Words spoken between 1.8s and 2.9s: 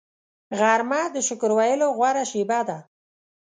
غوره شیبه ده